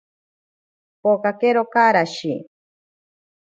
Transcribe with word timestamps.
Pokero 1.01 1.63
karashi. 1.73 2.33